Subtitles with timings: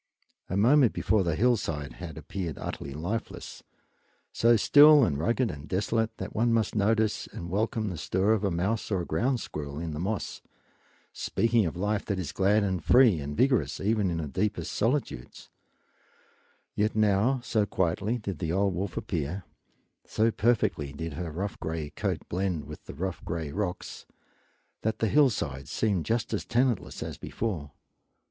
[0.49, 3.61] A moment before the hillside had appeared utterly lifeless,
[4.31, 8.43] so still and rugged and desolate that one must notice and welcome the stir of
[8.43, 10.41] a mouse or ground squirrel in the moss,
[11.13, 15.51] speaking of life that is glad and free and vigorous even in the deepest solitudes;
[16.73, 19.43] yet now, so quietly did the old wolf appear,
[20.07, 24.07] so perfectly did her rough gray coat blend with the rough gray rocks,
[24.81, 27.69] that the hillside seemed just as tenantless as before.